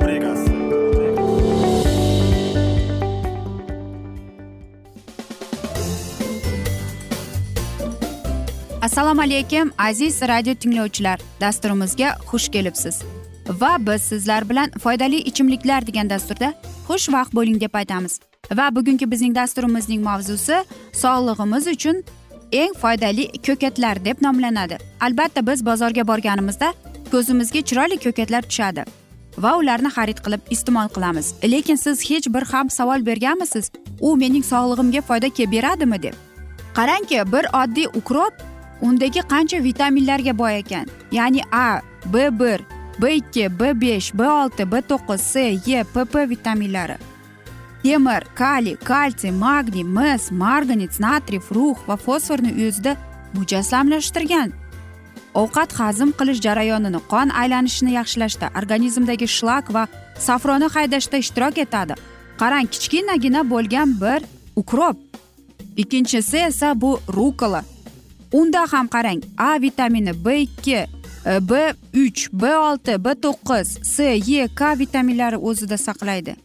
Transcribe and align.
rubrikasi 0.00 0.50
assalomu 8.82 9.20
alaykum 9.20 9.72
aziz 9.78 10.22
radio 10.22 10.54
tinglovchilar. 10.54 11.20
Dasturimizga 11.40 12.16
xush 12.30 12.48
kelibsiz. 12.48 13.02
Va 13.48 13.76
biz 13.86 14.02
sizlar 14.02 14.48
bilan 14.48 14.70
foydali 14.70 15.16
ichimliklar 15.16 15.86
degan 15.86 16.10
dasturda 16.10 16.54
xushvaqt 16.88 17.34
bo'ling 17.34 17.60
deb 17.60 17.74
aytamiz. 17.74 18.20
Va 18.52 18.76
bugungi 18.76 19.10
bizning 19.10 19.34
dasturimizning 19.34 20.02
mavzusi 20.02 20.64
sog'lig'imiz 20.92 21.66
uchun 21.66 22.02
eng 22.52 22.74
foydali 22.74 23.28
ko'katlar 23.46 24.04
deb 24.04 24.22
nomlanadi. 24.22 24.78
Albatta 25.00 25.46
biz 25.46 25.66
bozorga 25.66 26.06
borganimizda 26.08 26.72
ko'zimizga 27.12 27.60
chiroyli 27.60 27.96
ko'katlar 28.04 28.42
tushadi. 28.42 28.84
Va 29.42 29.56
ularni 29.60 29.90
xarid 29.96 30.18
qilib 30.24 30.42
iste'mol 30.54 30.88
qilamiz. 30.94 31.34
Lekin 31.52 31.76
siz 31.76 32.02
hech 32.10 32.28
bir 32.34 32.44
ham 32.52 32.70
savol 32.70 33.06
berganmisiz? 33.06 33.70
U 34.00 34.16
mening 34.16 34.44
sog'lig'imga 34.52 35.02
foyda 35.08 35.28
kelib 35.36 35.52
beradimi 35.52 36.02
deb? 36.02 36.14
Qarangki 36.76 37.20
bir 37.32 37.44
oddiy 37.62 37.88
ukrop 38.00 38.34
undagi 38.82 39.22
qancha 39.32 39.58
vitaminlarga 39.64 40.38
boy 40.38 40.58
ekan? 40.62 40.86
Ya'ni 41.12 41.42
a 41.52 41.80
b 42.12 42.30
bir 42.40 42.60
b 43.00 43.14
ikki 43.20 43.48
b 43.60 43.72
besh 43.80 44.12
b 44.14 44.28
olti 44.28 44.64
b 44.72 44.82
to'qqiz 44.90 45.32
c 45.64 45.78
e 45.80 45.84
pp 45.94 46.14
vitaminlari. 46.30 46.96
Temir 47.82 48.22
kaliy 48.34 48.76
kalsiy 48.76 49.32
magniy 49.32 49.84
mis 49.84 50.30
marganец 50.30 51.00
natriy 51.00 51.40
rux 51.56 51.78
va 51.88 51.96
fosforni 51.96 52.52
o'zida 52.66 52.96
mujassamlashtirgan. 53.34 54.59
Ovqat 55.34 55.72
hazm 55.72 56.10
qilish 56.18 56.40
jarayonini 56.46 57.00
qon 57.12 57.28
aylanishini 57.42 57.92
yaxshilashda 57.92 58.46
organizmdagi 58.58 59.26
shlak 59.36 59.74
va 59.74 59.86
safroni 60.18 60.68
haydashda 60.74 61.16
ishtirok 61.16 61.58
etadi. 61.58 61.94
Qarang 62.40 62.66
kichkinagina 62.72 63.42
bo'lgan 63.50 64.00
bir 64.00 64.20
ukrop 64.56 64.96
ikkinchisi 65.76 66.36
esa 66.36 66.80
bu 66.80 67.00
rukola 67.16 67.62
unda 68.32 68.66
ham 68.72 68.88
qarang 68.88 69.20
a 69.38 69.60
vitamini 69.60 70.24
b 70.24 70.40
ikki 70.40 70.76
e, 71.26 71.48
b 71.48 71.72
uch 72.04 72.28
b 72.32 72.56
olti 72.56 73.04
b 73.04 73.14
to'qqiz 73.24 73.68
c 73.96 73.96
e 74.42 74.48
k 74.48 74.78
vitaminlari 74.78 75.36
o'zida 75.36 75.78
saqlaydi. 75.78 76.36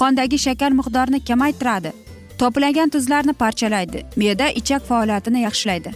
Qondagi 0.00 0.38
shakar 0.38 0.72
miqdorini 0.80 1.24
kamaytiradi. 1.24 1.92
To'plagan 2.38 2.88
tuzlarni 2.88 3.32
parchalaydi. 3.32 3.98
Me'da 4.16 4.48
ichak 4.60 4.82
faoliyatini 4.90 5.40
yaxshilaydi. 5.40 5.90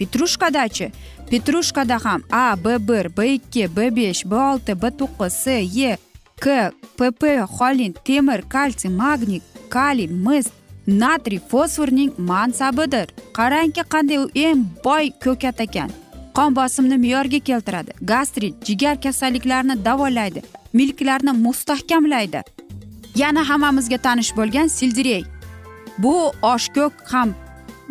Petrushkadachi 0.00 0.92
petrushkada 1.30 1.98
ham 2.04 2.22
a 2.42 2.44
b 2.64 2.78
bir 2.88 3.06
b 3.16 3.34
ikki 3.34 3.64
b 3.76 3.90
besh 3.96 4.22
b 4.30 4.34
olti 4.50 4.74
b 4.82 4.92
to'qqiz 5.00 5.32
s 5.44 5.46
e 5.90 5.96
k 6.44 6.70
pp 6.98 7.22
xolin 7.56 7.92
temir 8.04 8.40
kalsiy 8.54 8.90
magniy 9.00 9.42
kaliy 9.74 10.08
mis 10.26 10.46
natriy 10.86 11.40
fosforning 11.50 12.12
mansabidir 12.30 13.08
qarangki 13.38 13.82
qanday 13.92 14.18
u 14.24 14.26
eng 14.46 14.64
boy 14.84 15.04
ko'kat 15.24 15.60
ekan 15.66 15.90
qon 16.36 16.56
bosimini 16.58 16.98
me'yorga 17.04 17.40
keltiradi 17.48 17.92
gastrit 18.12 18.54
jigar 18.66 18.96
kasalliklarini 19.04 19.76
davolaydi 19.84 20.40
milklarni 20.72 21.32
mustahkamlaydi 21.44 22.40
yana 23.22 23.42
hammamizga 23.50 23.98
tanish 24.06 24.32
bo'lgan 24.38 24.68
sildirey 24.78 25.22
bu 26.02 26.14
oshko'k 26.52 26.94
ham 27.12 27.34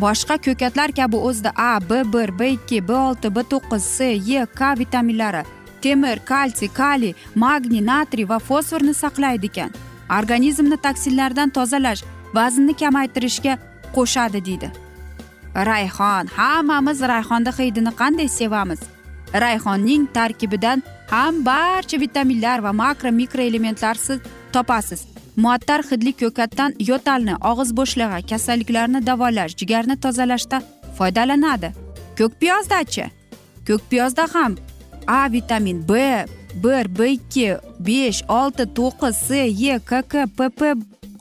boshqa 0.03 0.35
ko'katlar 0.45 0.91
kabi 0.99 1.17
o'zida 1.27 1.51
a 1.55 1.79
b 1.89 2.03
bir 2.13 2.29
b 2.39 2.51
ikki 2.55 2.87
b 2.87 2.93
olti 2.93 3.35
b 3.35 3.37
to'qqiz 3.51 3.83
c 3.95 4.05
e 4.41 4.45
k 4.59 4.61
vitaminlari 4.79 5.43
temir 5.81 6.19
kalsiy 6.31 6.69
kaliy 6.79 7.13
magniy 7.35 7.83
natriy 7.91 8.29
va 8.29 8.39
fosforni 8.39 8.93
saqlaydi 8.93 9.49
ekan. 9.51 9.71
Organizmni 10.19 10.77
toksinlardan 10.85 11.49
tozalash 11.57 12.03
vaznni 12.33 12.73
kamaytirishga 12.81 13.57
qo'shadi 13.95 14.39
deydi. 14.47 14.69
Rayhon. 15.69 16.25
Hammamiz 16.37 16.99
rayhonni 17.13 17.51
hidini 17.57 17.91
qanday 18.01 18.29
sevamiz? 18.39 18.81
Rayhonning 19.43 20.07
tarkibidan 20.13 20.83
ham 21.11 21.45
barcha 21.45 21.97
vitaminlar 22.03 22.59
va 22.65 22.71
makro 22.73 23.11
mikroelementlar 23.11 23.95
siz 23.95 24.19
topasiz. 24.53 25.01
Muattar 25.43 25.81
hidli 25.89 26.11
ko'katdan 26.21 26.71
yo'talni 26.89 27.35
og'iz 27.51 27.69
bo'shlig'i 27.79 28.19
kasalliklarni 28.31 28.99
davolash 29.09 29.53
jigarni 29.59 29.95
tozalashda 30.03 30.57
foydalanadi. 30.97 31.69
Ko'k 32.17 32.33
piyozdachi 32.41 33.05
ko'k 33.67 33.81
piyozda 33.89 34.25
ham 34.33 34.57
a 35.07 35.21
vitamin 35.31 35.79
b 35.89 35.93
bir 36.63 36.85
b 36.97 36.99
ikki 37.17 37.47
besh 37.87 38.21
olti 38.39 38.65
to'qqiz 38.77 39.15
c 39.27 39.29
e 39.75 39.79
k 39.89 40.01
k 40.11 40.13
p 40.37 40.49
p 40.59 40.61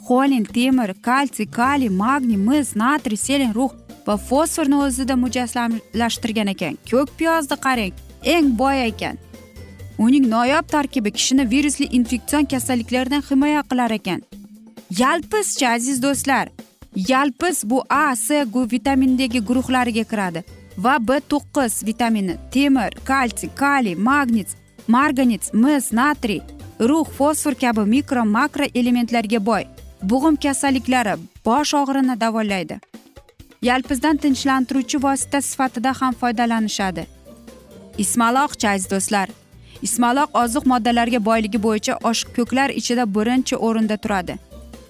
xolin 0.06 0.44
temir 0.54 0.90
kalsiy 1.06 1.46
kaliy 1.58 1.92
magniy 2.02 2.40
mis 2.48 2.68
natriy 2.82 3.20
selen 3.26 3.52
rux 3.58 3.72
va 4.06 4.14
fosforni 4.28 4.76
o'zida 4.84 5.14
mujassamlashtirgan 5.24 6.48
ekan. 6.54 6.74
Ko'k 6.90 7.08
piyozni 7.18 7.56
qarang 7.64 7.92
eng 8.34 8.48
boy 8.60 8.78
ekan. 8.90 9.16
Uning 9.98 10.26
noyob 10.30 10.68
tarkibi 10.68 11.10
kishini 11.10 11.50
virusli 11.50 11.86
infeksion 11.98 12.44
kasalliklardan 12.44 13.22
himoya 13.30 13.62
qilar 13.70 13.90
ekan. 13.90 14.22
Yalpizchi 14.98 15.68
aziz 15.68 16.02
do'stlar 16.02 16.48
yalpiz 17.08 17.70
bu 17.70 17.82
a 17.90 18.16
c 18.16 18.44
vitaminidagi 18.72 19.40
guruhlariga 19.48 20.04
kiradi 20.10 20.44
va 20.78 20.94
b 21.08 21.20
to'qqiz 21.30 21.86
vitamini 21.86 22.36
temir 22.52 22.90
kalsiy 23.04 23.50
kaliy 23.56 23.94
magnit 23.94 24.48
marganit 24.88 25.54
mis 25.54 25.92
natriy 25.92 26.40
rux 26.80 27.08
fosfor 27.18 27.54
kabi 27.54 27.84
mikro 27.94 28.24
makro 28.24 28.64
elementlarga 28.74 29.46
boy. 29.46 29.64
Bo'g'im 30.10 30.36
kasalliklari 30.36 31.14
bosh 31.46 31.74
og'rig'ini 31.74 32.20
davolaydi. 32.20 32.76
Yalpizdan 33.62 34.16
tinchlantiruvchi 34.16 35.02
vosita 35.02 35.38
sifatida 35.42 35.92
ham 36.00 36.14
foydalanishadi. 36.20 37.06
Ismaloqchi 37.98 38.68
aziz 38.68 38.90
do'stlar 38.90 39.28
ismaloq 39.82 40.30
oziq 40.42 40.64
moddalarga 40.72 41.20
boyligi 41.24 41.58
bo'yicha 41.66 41.94
oshko'klar 42.10 42.70
ichida 42.80 43.04
birinchi 43.14 43.56
o'rinda 43.56 43.96
turadi. 43.96 44.38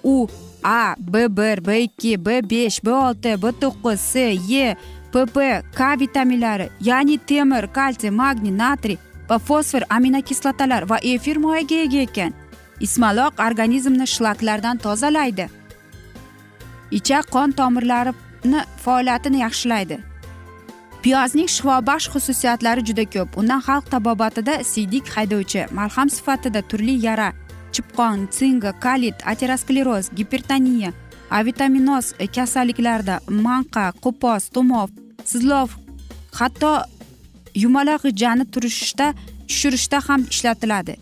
U 0.05 0.29
a 0.65 0.95
b 0.99 1.37
bir 1.37 1.67
b 1.67 1.81
ikki 1.83 2.25
b 2.27 2.41
besh 2.51 2.85
b 2.85 2.91
olti 2.93 3.37
b 3.43 3.53
to'qqiz 3.63 4.01
c 4.13 4.55
e 4.69 4.77
pp 5.13 5.37
k 5.79 5.81
vitaminlari 6.01 6.67
ya'ni 6.81 7.19
temir 7.19 7.67
kalsiy 7.77 8.11
magniy 8.11 8.57
natriy 8.59 8.99
va 9.31 9.39
fosfor 9.39 9.83
aminokislotalar 9.97 10.91
va 10.91 10.99
efir 11.03 11.37
moyiga 11.37 11.77
ega 11.85 12.01
ekan. 12.09 12.33
Ismaloq 12.81 13.41
organizmni 13.47 14.07
shlaklardan 14.07 14.77
tozalaydi. 14.85 15.49
Ichak 16.91 17.27
qon 17.35 17.51
tomirlarini 17.53 18.61
faoliyatini 18.85 19.39
yaxshilaydi. 19.45 19.99
Piyozning 21.03 21.49
shifobaxsh 21.55 22.09
xususiyatlari 22.15 22.83
juda 22.89 23.05
ko'p. 23.15 23.37
Undan 23.41 23.61
xalq 23.67 23.91
tabobatida 23.95 24.55
siydik 24.71 25.07
haydovchi 25.15 25.67
malham 25.79 26.09
sifatida 26.17 26.63
turli 26.71 26.97
yara 27.07 27.33
chipqon 27.73 28.29
singa 28.39 28.73
kalit 28.85 29.17
ateroskleroz 29.33 30.11
gipertoniya 30.19 30.93
avitaminoz 31.31 32.15
e, 32.19 32.27
kasalliklarida 32.27 33.21
manqa 33.47 33.85
qo'pos 34.05 34.49
tumov 34.55 34.89
sizlov 35.31 35.69
hatto 36.39 36.73
yumaloq 37.63 38.03
g'ijani 38.07 38.45
turishda 38.53 39.07
tushirishda 39.49 39.99
ham 40.09 40.21
ishlatiladi. 40.33 40.95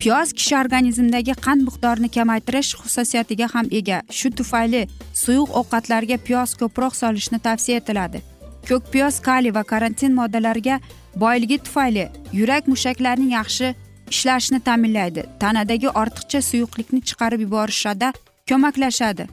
Piyoz 0.00 0.32
kishi 0.32 0.54
organizmidagi 0.56 1.34
qand 1.46 1.66
miqdorini 1.68 2.08
kamaytirish 2.16 2.70
xususiyatiga 2.82 3.46
ham 3.54 3.66
ega. 3.78 3.98
Shu 4.18 4.30
tufayli 4.38 4.82
suyuq 5.22 5.50
ovqatlarga 5.60 6.16
piyoz 6.26 6.54
ko'proq 6.60 6.94
solishni 7.02 7.38
tavsiya 7.46 7.82
etiladi. 7.82 8.22
Ko'k 8.70 8.90
piyoz 8.92 9.20
kaliy 9.28 9.54
va 9.58 9.62
karantin 9.72 10.12
moddalariga 10.20 10.80
boyligi 11.22 11.58
tufayli 11.66 12.04
yurak 12.32 12.68
mushaklarining 12.72 13.32
yaxshi 13.38 13.74
ishlashini 14.14 14.60
ta'minlaydi. 14.68 15.22
Tanadagi 15.42 15.88
ortiqcha 16.02 16.40
suyuqlikni 16.48 17.00
chiqarib 17.08 17.40
yuborishda 17.46 18.12
ko'maklashadi. 18.48 19.24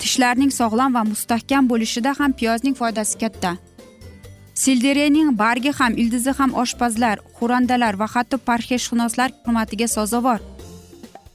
Tishlarning 0.00 0.52
sog'lom 0.60 0.94
va 0.96 1.02
mustahkam 1.12 1.68
bo'lishida 1.72 2.10
ham 2.18 2.32
piyozning 2.40 2.74
foydasi 2.80 3.18
katta. 3.22 3.56
Silderiyaning 4.62 5.38
bargi 5.38 5.72
ham 5.78 5.92
ildizi 6.02 6.32
ham 6.38 6.50
oshpazlar 6.62 7.16
xurandalar 7.38 7.94
va 8.02 8.06
hatto 8.14 8.38
parhezshunoslar 8.48 9.30
hurmatiga 9.44 9.88
sazovor. 9.96 10.40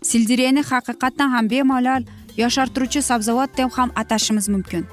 Sildiriyani 0.09 0.63
haqiqatdan 0.71 1.29
ham 1.35 1.49
bemalol 1.53 2.07
yoshartiruvchi 2.41 3.01
sabzavot 3.09 3.57
deb 3.57 3.69
ham 3.77 3.89
atashimiz 4.01 4.47
mumkin. 4.55 4.83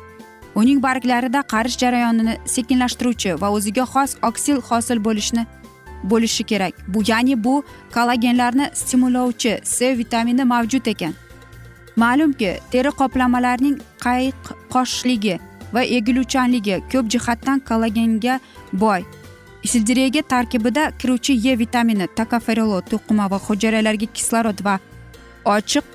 Uning 0.61 0.83
barglarida 0.83 1.41
qarish 1.53 1.77
jarayonini 1.83 2.35
sekinlashtiruvchi 2.55 3.37
va 3.43 3.49
o'ziga 3.57 3.85
xos 3.93 4.17
oksil 4.29 4.61
hosil 4.69 4.99
bo'lishni 5.07 5.47
bo'lishi 6.11 6.45
kerak. 6.51 6.75
Bu 6.89 7.03
ya'ni 7.11 7.45
bu 7.45 7.55
kollagenlarni 7.95 8.71
stimullovchi 8.81 9.53
c 9.65 9.99
vitamini 9.99 10.45
mavjud 10.45 10.87
ekan. 10.87 11.15
Ma'lumki 11.97 12.51
teri 12.73 12.91
qoplamalarning 13.01 13.77
qayiq 14.07 14.51
qoshligi 14.75 15.37
va 15.75 15.83
egiluvchanligi 15.99 16.81
ko'p 16.93 17.07
jihatdan 17.15 17.59
kollagenga 17.69 18.41
boy. 18.73 19.03
Sildiriyaga 19.73 20.23
tarkibida 20.33 20.83
kiruvchi 21.01 21.33
e 21.51 21.59
vitamini 21.59 22.07
tokoferol 22.19 22.81
to'qima 22.91 23.31
va 23.31 23.39
hujayralarga 23.47 24.07
kislorod 24.17 24.59
va 24.67 24.75
ochiq 25.57 25.87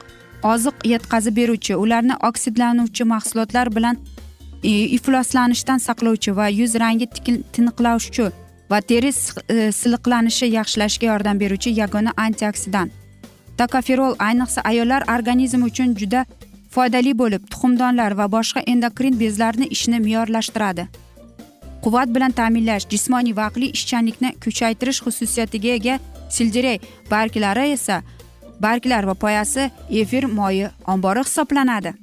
oziq 0.54 0.76
yetkazib 0.94 1.36
beruvchi 1.36 1.76
ularni 1.84 2.16
oksidlanuvchi 2.30 3.04
mahsulotlar 3.14 3.76
bilan 3.76 3.96
ifloslanishdan 4.64 5.80
saqlovchi 5.88 6.36
va 6.36 6.48
yuz 6.50 6.76
rangi 6.76 7.08
tiniqlashuvchi 7.56 8.32
va 8.72 8.82
teri 8.82 9.12
silliqlanishi 9.82 10.46
e, 10.46 10.54
yaxshilashga 10.58 11.06
yordam 11.12 11.40
beruvchi 11.40 11.70
yagona 11.82 12.14
antioksidant 12.18 12.92
tokoferol 13.62 14.16
ayniqsa 14.28 14.62
ayollar 14.72 15.04
organizmi 15.16 15.66
uchun 15.72 15.96
juda 16.02 16.26
foydali 16.76 17.14
bo'lib 17.22 17.48
tuxumdonlar 17.52 18.12
va 18.20 18.26
boshqa 18.36 18.62
endokrin 18.74 19.20
bezlarni 19.20 19.68
ishini 19.76 20.00
me'yorlashtiradi. 20.06 20.88
Quvvat 21.84 22.10
bilan 22.16 22.32
ta'minlash 22.40 22.86
jismoniy 22.94 23.36
va 23.40 23.48
aqliy 23.50 23.72
ishchanlikni 23.78 24.30
kuchaytirish 24.44 25.02
xususiyatiga 25.06 25.72
ega 25.80 26.00
sildiriy 26.36 26.78
barglari 27.12 27.66
esa 27.78 28.02
barglar 28.66 29.04
va 29.10 29.16
poyasi 29.24 29.72
efir 30.04 30.24
moyi 30.40 30.70
ombori 30.94 31.26
hisoblanadi. 31.28 31.94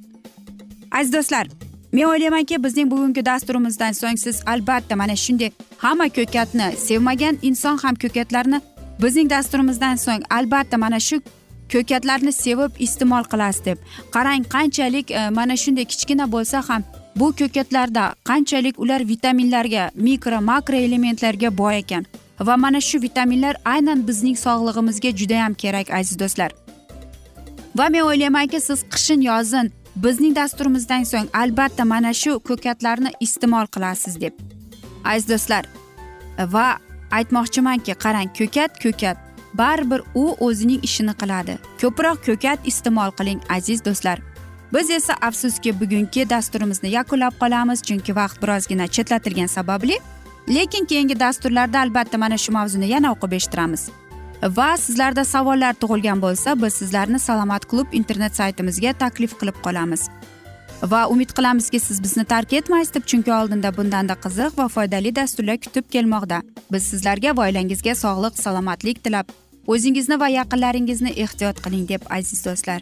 Aziz 0.91 1.13
do'stlar 1.13 1.47
men 1.91 2.03
o'ylaymanki 2.03 2.63
bizning 2.63 2.91
bugungi 2.91 3.25
dasturimizdan 3.25 3.91
so'ng 3.91 4.17
siz 4.25 4.41
albatta 4.45 4.95
mana 4.95 5.15
shunday 5.15 5.51
hamma 5.77 6.07
ko'katni 6.17 6.67
sevmagan 6.77 7.37
inson 7.41 7.77
ham 7.77 7.95
ko'katlarni 7.95 8.61
bizning 9.01 9.29
dasturimizdan 9.29 9.95
so'ng 9.95 10.23
albatta 10.29 10.77
mana 10.77 10.99
shu 10.99 11.21
ko'katlarni 11.73 12.31
sevib 12.33 12.71
iste'mol 12.85 13.23
qilasiz 13.31 13.65
deb. 13.65 13.77
Qarang 14.15 14.43
qanchalik 14.55 15.11
e, 15.11 15.29
mana 15.29 15.55
shunday 15.63 15.85
kichkina 15.85 16.25
bo'lsa 16.31 16.63
ham 16.69 16.83
bu 17.15 17.27
ko'katlarda 17.39 18.13
qanchalik 18.29 18.79
ular 18.79 19.01
vitaminlarga 19.11 19.91
mikro 19.95 20.41
makro 20.41 20.75
elementlarga 20.75 21.57
boy 21.57 21.77
ekan. 21.77 22.05
Va 22.47 22.57
mana 22.57 22.81
shu 22.81 23.01
vitaminlar 23.01 23.55
aynan 23.65 24.07
bizning 24.07 24.37
sog'lig'imizga 24.45 25.09
judayam 25.19 25.53
kerak 25.53 25.91
aziz 25.99 26.19
do'stlar. 26.19 26.51
Va 27.77 27.89
men 27.89 28.01
o'ylaymanki 28.01 28.59
siz 28.61 28.79
qishin 28.93 29.21
yozin 29.21 29.71
bizning 30.03 30.35
dasturimizdan 30.35 31.03
so'ng 31.03 31.29
albatta 31.33 31.85
mana 31.85 32.13
shu 32.13 32.39
ko'katlarni 32.49 33.11
iste'mol 33.25 33.67
qilasiz 33.75 34.15
deb. 34.21 34.33
Aziz 35.03 35.27
do'stlar 35.31 35.65
va 36.53 36.67
aytmoqchimanki 37.17 37.93
qarang 38.03 38.29
ko'kat 38.39 38.79
ko'kat 38.83 39.17
baribir 39.61 40.01
u 40.15 40.25
o'zining 40.47 40.79
ishini 40.87 41.13
qiladi. 41.21 41.57
Ko'proq 41.81 42.17
ko'kat 42.27 42.59
iste'mol 42.71 43.11
qiling 43.19 43.39
aziz 43.57 43.85
do'stlar. 43.85 44.19
Biz 44.73 44.89
esa 44.89 45.13
afsuski 45.27 45.79
bugungi 45.81 46.29
dasturimizni 46.29 46.89
yakunlab 46.97 47.35
qolamiz 47.41 47.79
chunki 47.87 48.15
vaqt 48.15 48.41
birozgina 48.41 48.87
chetlatilgani 48.87 49.47
sababli. 49.57 49.97
Lekin 50.55 50.85
keyingi 50.85 51.19
dasturlarda 51.19 51.79
albatta 51.79 52.17
mana 52.17 52.37
shu 52.37 52.51
mavzuni 52.51 52.87
yana 52.95 53.11
o'qib 53.13 53.33
eshittiramiz. 53.37 53.89
Va 54.43 54.77
sizlarda 54.77 55.25
savollar 55.25 55.73
tug'ilgan 55.73 56.21
bo'lsa 56.21 56.55
biz 56.61 56.73
sizlarni 56.73 57.19
salomat 57.19 57.65
klub 57.65 57.87
internet 57.91 58.35
saytimizga 58.35 58.93
taklif 58.93 59.35
qilib 59.39 59.57
qolamiz. 59.65 60.09
Va 60.83 61.07
umid 61.11 61.33
qilamizki 61.35 61.79
siz 61.79 62.03
bizni 62.03 62.25
tark 62.25 62.53
etmaysiz 62.53 62.93
deb 62.93 63.03
chunki 63.03 63.33
oldinda 63.33 63.77
bundanda 63.77 64.15
qiziq 64.25 64.57
va 64.57 64.67
foydali 64.67 65.15
dasturlar 65.15 65.57
kutib 65.57 65.91
kelmoqda. 65.91 66.41
Biz 66.71 66.83
sizlarga 66.83 67.35
va 67.37 67.49
oilangizga 67.49 67.95
sog'lik 67.95 68.39
salomatlik 68.39 69.03
tilab 69.03 69.27
o'zingizni 69.67 70.19
va 70.19 70.27
yaqinlaringizni 70.39 71.11
ehtiyot 71.23 71.63
qiling 71.65 71.87
deb 71.89 72.01
aziz 72.09 72.45
do'stlar. 72.45 72.81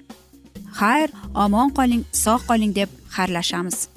Xayr 0.80 1.10
omon 1.45 1.69
qoling 1.77 2.03
sog' 2.13 2.45
qoling 2.50 2.75
deb 2.75 2.89
xayrlashamiz. 3.18 3.96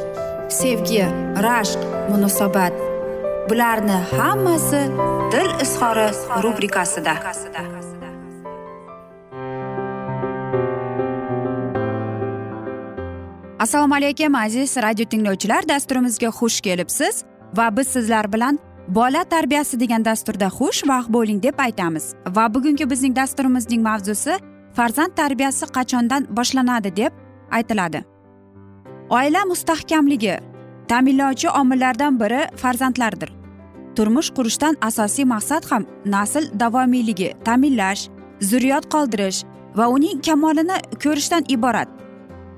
sevgi 0.51 1.05
rashq 1.45 1.79
munosabat. 2.09 2.73
Bularni 3.49 3.97
hammasi 4.17 4.81
dil 5.31 5.51
izhori 5.63 6.07
rubrikasida. 6.43 7.13
Assalomu 13.59 13.95
alaykum 13.95 14.35
aziz 14.35 14.77
radio 14.77 15.05
tinglovchilar. 15.05 15.69
Dasturimizga 15.69 16.27
xush 16.27 16.61
kelibsiz 16.61 17.23
va 17.57 17.77
biz 17.77 17.87
sizlar 17.87 18.33
bilan 18.33 18.59
bola 18.87 19.23
tarbiyasi 19.23 19.79
degan 19.79 20.05
dasturda 20.05 20.45
xushvaqt 20.45 21.13
bo'ling 21.13 21.43
deb 21.43 21.59
aytamiz. 21.59 22.13
Va 22.27 22.53
bugungi 22.53 22.89
bizning 22.89 23.15
dasturimizning 23.15 23.81
mavzusi 23.81 24.39
farzand 24.73 25.13
tarbiyasi 25.15 25.65
qachondan 25.65 26.27
boshlanadi 26.29 26.95
deb 26.95 27.11
aytiladi. 27.51 28.10
Oila 29.11 29.45
mustahkamligi 29.45 30.37
ta'minlovchi 30.87 31.49
omillardan 31.49 32.19
biri 32.19 32.41
farzandlardir. 32.61 33.29
Turmush 33.95 34.29
qurishdan 34.37 34.75
asosiy 34.81 35.25
maqsad 35.25 35.63
ham 35.71 35.83
nasl 36.05 36.43
davomiyligi 36.59 37.29
ta'minlash 37.45 38.01
zurriyot 38.49 38.85
qoldirish 38.93 39.39
va 39.77 39.87
uning 39.95 40.21
kamolini 40.27 40.77
ko'rishdan 41.03 41.43
iborat. 41.55 41.89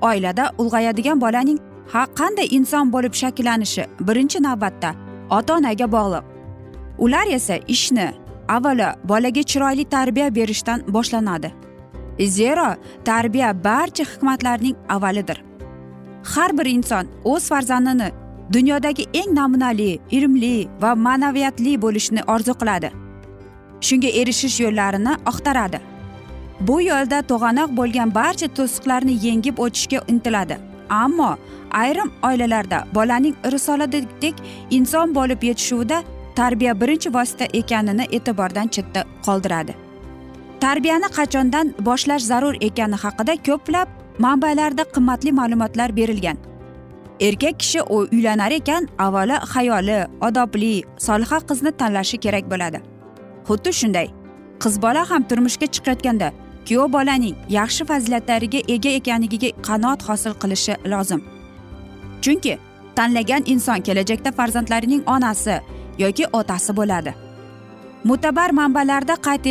Oilada 0.02 0.44
ulg'ayadigan 0.58 1.20
bolaning 1.24 1.58
ha 1.92 2.02
qanday 2.18 2.46
inson 2.58 2.92
bo'lib 2.94 3.14
shakllanishi 3.22 3.84
birinchi 4.06 4.38
navbatda 4.46 4.90
ota 5.30 5.54
onaga 5.56 5.86
bog'liq. 5.96 6.24
Ular 7.04 7.26
esa 7.38 7.56
ishni 7.74 8.08
avvalo 8.56 8.88
bolaga 9.10 9.42
chiroyli 9.50 9.84
tarbiya 9.94 10.34
berishdan 10.34 10.78
boshlanadi. 10.94 11.50
Zero 12.36 12.68
tarbiya 13.04 13.64
barcha 13.64 14.04
hikmatlarning 14.04 14.76
avvalidir. 14.88 15.53
Har 16.32 16.58
bir 16.58 16.66
inson 16.66 17.06
o'z 17.24 17.48
farzandini 17.48 18.10
dunyodagi 18.52 19.04
eng 19.14 19.34
namunali 19.34 19.98
ilmli 20.10 20.68
va 20.82 20.94
ma'naviyatli 21.06 21.72
bo'lishni 21.82 22.22
orzu 22.34 22.54
qiladi. 22.60 22.90
Shunga 23.86 24.10
erishish 24.20 24.60
yo'llarini 24.64 25.12
axtaradi. 25.30 25.80
Bu 26.60 26.76
yo'lda 26.82 27.18
to'g'anoq 27.30 27.76
bo'lgan 27.78 28.14
barcha 28.14 28.48
to'siqlarni 28.58 29.14
yengib 29.26 29.56
o'tishga 29.64 30.00
intiladi. 30.12 30.56
Ammo 30.90 31.30
ayrim 31.82 32.10
oilalarda 32.28 32.78
bolaning 32.94 33.34
risoladek 33.52 34.36
inson 34.70 35.14
bo'lib 35.14 35.42
yetishuvida 35.48 36.02
tarbiya 36.36 36.80
birinchi 36.80 37.14
vosita 37.14 37.44
ekanini 37.60 38.04
e'tibordan 38.16 38.68
chetda 38.68 39.04
qoldiradi. 39.26 39.74
Tarbiyani 40.60 41.08
qachondan 41.18 41.74
boshlash 41.88 42.24
zarur 42.30 42.54
ekani 42.68 42.96
haqida 43.04 43.34
ko'plab 43.48 43.88
manbalarda 44.18 44.84
qimmatli 44.84 45.32
ma'lumotlar 45.32 45.96
berilgan. 45.96 46.36
Erkak 47.20 47.60
kishi 47.60 47.82
uylanar 47.82 48.50
ekan 48.50 48.88
avvalo 48.98 49.34
hayoli 49.54 50.06
odobli 50.20 50.82
soliha 50.98 51.38
qizni 51.48 51.72
tanlashi 51.72 52.18
kerak 52.18 52.50
bo'ladi. 52.50 52.80
Xuddi 53.48 53.72
shunday 53.80 54.08
qiz 54.62 54.82
bola 54.82 55.10
ham 55.10 55.22
turmushga 55.22 55.66
chiqayotganda 55.74 56.32
kuyov 56.68 56.92
bolaning 56.92 57.36
yaxshi 57.48 57.84
fazilatlariga 57.90 58.60
ega 58.74 58.90
ekanligiga 58.98 59.50
qanoat 59.68 60.02
hosil 60.08 60.32
qilishi 60.42 60.74
lozim. 60.92 61.20
Chunki 62.22 62.58
tanlagan 62.96 63.42
inson 63.46 63.80
kelajakda 63.80 64.32
farzandlarining 64.32 65.02
onasi 65.06 65.60
yoki 65.98 66.24
otasi 66.32 66.76
bo'ladi. 66.76 67.14
Mo'tabar 68.04 68.50
manbalarda 68.50 69.14
qayd 69.26 69.44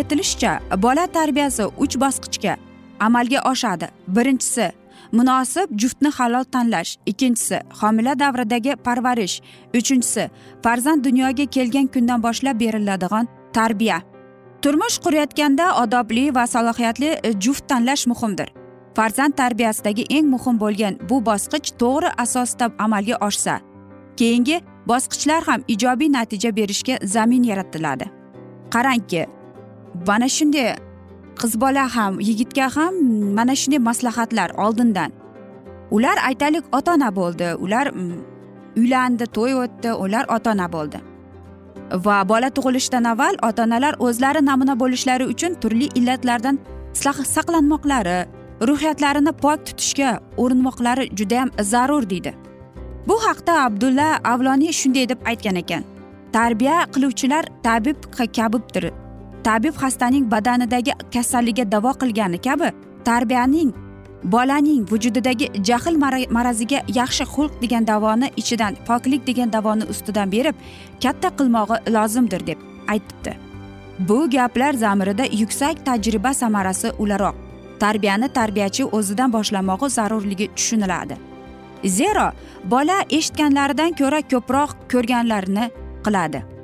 etilishicha 0.00 0.60
bola 0.82 1.06
tarbiyasi 1.06 1.64
uch 1.84 1.96
bosqichga 2.02 2.65
amalga 3.00 3.40
oshadi. 3.50 3.88
Birinchisi 4.08 4.72
munosib 5.12 5.68
juftni 5.76 6.10
halol 6.10 6.44
tanlash. 6.44 6.96
Ikkinchisi 7.06 7.60
homila 7.80 8.18
davridagi 8.18 8.76
parvarish. 8.76 9.40
Uchinchisi 9.74 10.30
farzand 10.62 11.04
dunyoga 11.04 11.46
kelgan 11.46 11.86
kundan 11.86 12.22
boshlab 12.22 12.60
beriladigan 12.60 13.28
tarbiya. 13.52 14.02
Turmush 14.62 14.98
qurayotganda 14.98 15.66
odobli 15.82 16.34
va 16.34 16.46
salohiyatli 16.46 17.10
e, 17.22 17.32
juft 17.40 17.68
tanlash 17.68 18.06
muhimdir. 18.06 18.48
Farzand 18.96 19.32
tarbiyasidagi 19.32 20.04
eng 20.10 20.26
muhim 20.26 20.60
bo'lgan 20.60 20.98
bu 21.08 21.26
bosqich 21.26 21.70
to'g'ri 21.80 22.10
asosda 22.18 22.70
amalga 22.78 23.16
oshsa 23.26 23.60
keyingi 24.16 24.60
bosqichlar 24.88 25.42
ham 25.46 25.60
ijobiy 25.68 26.12
natija 26.12 26.56
berishga 26.56 26.98
zamin 27.04 27.42
yaratiladi. 27.42 28.06
Qarangki 28.70 29.26
mana 30.06 30.28
shunday 30.28 30.76
qiz 31.40 31.52
bola 31.60 31.84
ham 31.96 32.20
yigitga 32.28 32.66
ham 32.76 32.94
mana 33.38 33.54
shunday 33.60 33.80
maslahatlar 33.88 34.50
oldindan. 34.64 35.10
Ular 35.90 36.16
aytaylik 36.28 36.64
ota 36.76 36.94
ona 36.94 37.10
bo'ldi. 37.18 37.48
Ular 37.64 37.86
mm, 37.92 38.16
uylandi 38.76 39.26
to'y 39.36 39.54
o'tdi 39.62 39.92
ular 40.04 40.24
ota 40.36 40.50
ona 40.54 40.66
bo'ldi. 40.72 40.98
Va 42.06 42.16
bola 42.28 42.48
tug'ilishdan 42.56 43.04
avval 43.12 43.34
ota 43.48 43.64
onalar 43.66 43.94
o'zlari 44.06 44.40
namuna 44.46 44.74
bo'lishlari 44.80 45.24
uchun 45.32 45.54
turli 45.62 45.88
illatlardan 45.98 46.58
saqlanmoqlari 47.34 48.18
ruhiyatlarini 48.68 49.32
pok 49.42 49.66
tutishga 49.66 50.10
urinmoqlari 50.42 51.04
judayam 51.18 51.50
zarur 51.60 52.10
deydi. 52.10 52.34
Bu 53.08 53.16
haqda 53.26 53.64
abdulla 53.64 54.08
avloniy 54.24 54.72
shunday 54.72 55.08
deb 55.08 55.20
aytgan 55.30 55.56
ekan. 55.62 55.84
Tarbiya 56.32 56.86
qiluvchilar 56.94 57.44
tabib 57.62 57.96
kabibdir. 58.36 58.92
Tabib 59.46 59.74
xastaning 59.82 60.24
badanidagi 60.30 60.92
kasalligiga 61.14 61.64
davo 61.72 61.90
qilgani 62.00 62.38
kabi 62.46 62.68
tarbiyaning 63.08 63.70
bolaning 64.32 64.82
vujudidagi 64.90 65.46
jahl 65.68 65.96
maraziga 66.36 66.80
yaxshi 66.98 67.24
xulq 67.34 67.52
degan 67.62 67.86
davoni 67.90 68.30
ichidan 68.42 68.78
poklik 68.88 69.22
degan 69.26 69.52
davoni 69.56 69.84
ustidan 69.92 70.32
berib 70.32 70.56
katta 71.02 71.28
qilmog'i 71.38 71.76
lozimdir 71.96 72.46
deb 72.46 72.58
aytibdi. 72.92 73.36
Bu 74.08 74.30
gaplar 74.30 74.72
zamirida 74.72 75.24
yuksak 75.42 75.86
tajriba 75.86 76.34
samarasi 76.34 76.90
ularoq. 76.98 77.36
Tarbiyani 77.80 78.28
tarbiyachi 78.28 78.84
o'zidan 78.84 79.32
boshlamog'i 79.32 79.88
zarurligi 79.98 80.46
tushuniladi. 80.56 81.16
Zero 81.84 82.26
bola 82.64 82.98
eshitganlaridan 83.10 83.96
ko'ra 84.00 84.20
ko'proq 84.32 84.70
ko'rganlarini 84.92 85.70
qiladi. 86.04 86.55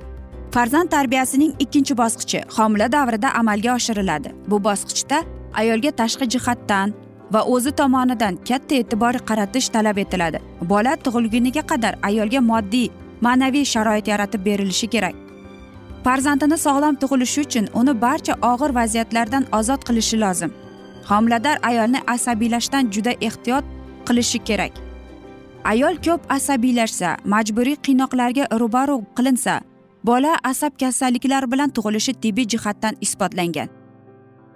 Farzand 0.53 0.89
tarbiyasining 0.91 1.55
ikkinchi 1.59 1.95
bosqichi 1.97 2.41
homila 2.57 2.93
davrida 2.93 3.29
amalga 3.41 3.75
oshiriladi. 3.75 4.33
Bu 4.51 4.57
bosqichda 4.65 5.19
ayolga 5.61 5.91
tashqi 6.01 6.29
jihatdan 6.35 6.93
va 7.33 7.41
o'zi 7.55 7.73
tomonidan 7.81 8.37
katta 8.49 8.75
e'tibor 8.81 9.15
qaratish 9.29 9.69
talab 9.77 9.99
etiladi. 10.05 10.39
Bola 10.73 10.93
tug'ilguniga 11.05 11.63
qadar 11.71 11.95
ayolga 12.09 12.41
moddiy 12.51 12.89
ma'naviy 13.27 13.65
sharoit 13.73 14.07
yaratib 14.13 14.45
berilishi 14.49 14.87
kerak. 14.95 15.17
Farzandini 16.05 16.59
sog'lom 16.67 16.95
tug'ilishi 17.03 17.41
uchun 17.47 17.67
uni 17.81 18.01
barcha 18.05 18.35
og'ir 18.53 18.71
vaziyatlardan 18.81 19.45
ozod 19.59 19.81
qilishi 19.89 20.21
lozim. 20.21 20.53
Homilador 21.11 21.57
ayolni 21.71 22.01
asabiylashdan 22.15 22.91
juda 22.95 23.13
ehtiyot 23.29 23.65
qilishi 24.07 24.39
kerak. 24.49 24.73
Ayol 25.65 25.95
ko'p 26.07 26.23
asabiylashsa 26.37 27.17
majburiy 27.25 27.77
qiynoqlarga 27.87 28.45
ro'baru 28.61 28.97
qilinsa 29.17 29.61
bola 30.05 30.37
asab 30.45 30.79
kasalliklari 30.81 31.53
bilan 31.53 31.71
tug'ilishi 31.71 32.13
tibbiy 32.15 32.47
jihatdan 32.49 32.97
isbotlangan. 33.01 33.69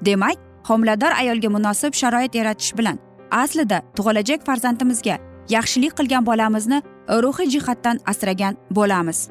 Demak 0.06 0.38
homilador 0.68 1.12
ayolga 1.20 1.48
munosib 1.48 1.94
sharoit 1.94 2.34
yaratish 2.34 2.78
bilan 2.78 2.98
aslida 3.30 3.82
tug'ilajak 3.96 4.46
farzandimizga 4.46 5.18
yaxshilik 5.48 5.92
qilgan 5.98 6.26
bolamizni 6.26 6.82
ruhiy 7.08 7.50
jihatdan 7.54 8.00
asragan 8.06 8.56
bo'lamiz. 8.70 9.28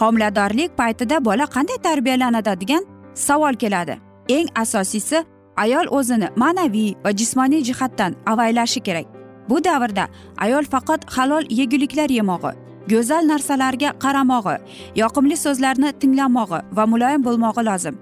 Homiladorlik 0.00 0.76
paytida 0.76 1.24
bola 1.24 1.44
qanday 1.54 1.78
tarbiyalanadi 1.82 2.60
degan 2.60 2.82
savol 3.14 3.54
keladi. 3.54 3.98
Eng 4.28 4.48
asosiysi 4.54 5.24
ayol 5.56 5.86
o'zini 5.90 6.28
ma'naviy 6.36 6.94
va 7.04 7.10
jismoniy 7.16 7.62
jihatdan 7.68 8.16
avaylashi 8.26 8.80
kerak. 8.80 9.06
Bu 9.48 9.64
davrda 9.64 10.04
ayol 10.36 10.64
faqat 10.64 11.00
halol 11.14 11.44
yeguliklar 11.50 12.10
yemog'i 12.10 12.63
go'zal 12.92 13.24
narsalarga 13.32 13.90
qaramog'i 14.04 14.56
yoqimli 15.02 15.36
so'zlarni 15.44 15.90
tinglamog'i 16.00 16.60
va 16.76 16.84
muloyim 16.92 17.22
bo'lmog'i 17.26 17.62
lozim. 17.70 17.94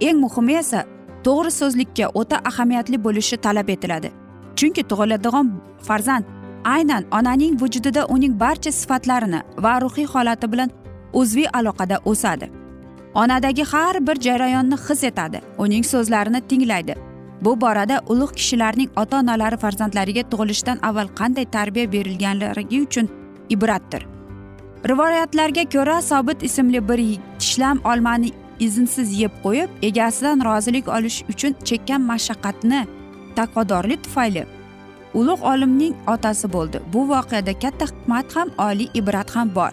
Eng 0.00 0.18
muhimi 0.24 0.54
esa 0.62 0.80
to'g'ri 1.26 1.50
so'zlikka 1.60 2.06
o'ta 2.20 2.36
ahamiyatli 2.50 2.96
bo'lishi 3.06 3.36
talab 3.46 3.68
etiladi. 3.74 4.10
Chunki 4.58 4.82
tug'iladigan 4.90 5.46
farzand 5.88 6.24
aynan 6.74 7.04
onaning 7.18 7.54
vujudida 7.62 8.02
uning 8.14 8.34
barcha 8.40 8.72
sifatlarini 8.80 9.40
va 9.64 9.74
ruhiy 9.84 10.06
holati 10.14 10.52
bilan 10.52 10.70
uzviy 11.20 11.48
aloqada 11.58 11.96
o'sadi. 12.04 12.46
Onadagi 13.14 13.64
har 13.72 14.06
bir 14.06 14.16
jarayonni 14.26 14.76
his 14.86 15.04
etadi 15.10 15.40
uning 15.58 15.84
so'zlarini 15.92 16.40
tinglaydi. 16.50 16.94
Bu 17.44 17.60
borada 17.60 18.00
ulug' 18.12 18.34
kishilarning 18.38 18.90
ota 18.96 19.18
onalari 19.18 19.56
farzandlariga 19.64 20.22
tug'ilishdan 20.30 20.78
avval 20.88 21.08
qanday 21.20 21.46
tarbiya 21.56 21.92
berilganligi 21.92 22.82
uchun 22.86 23.08
ibratdir. 23.48 24.13
Rivoyatlarga 24.88 25.64
ko'ra 25.74 26.02
sobit 26.02 26.42
ismli 26.42 26.88
bir 26.88 27.00
tishlam 27.38 27.78
olmani 27.84 28.30
iznsiz 28.60 29.20
yeb 29.20 29.32
qo'yib 29.44 29.70
egasidan 29.82 30.44
rozilik 30.44 30.88
olish 30.88 31.22
uchun 31.32 31.54
chekkan 31.64 32.02
mashaqqatni 32.10 32.80
taqvodorlik 33.36 34.04
tufayli 34.04 34.44
ulug' 35.14 35.42
olimning 35.52 35.94
otasi 36.06 36.52
bo'ldi. 36.52 36.80
Bu 36.92 37.08
voqeada 37.08 37.58
katta 37.62 37.86
hikmat 37.90 38.36
ham 38.36 38.48
oliy 38.58 38.88
ibrat 38.94 39.30
ham 39.36 39.54
bor. 39.54 39.72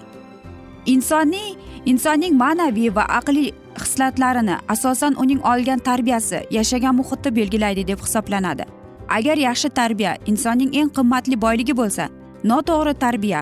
Insonning 0.85 1.55
insonning 1.85 2.33
ma'naviy 2.43 2.95
va 2.95 3.05
aqliy 3.19 3.51
xislatlarini 3.83 4.55
asosan 4.73 5.13
uning 5.23 5.41
olgan 5.51 5.79
tarbiyasi 5.79 6.39
yashagan 6.51 6.95
muhiti 6.95 7.35
belgilaydi 7.35 7.87
deb 7.87 7.99
hisoblanadi. 8.05 8.65
Agar 9.09 9.37
yaxshi 9.37 9.69
tarbiya 9.69 10.17
insonning 10.25 10.75
eng 10.79 10.89
qimmatli 10.97 11.41
boyligi 11.41 11.73
bo'lsa 11.81 12.09
noto'g'ri 12.43 12.93
tarbiya 13.03 13.41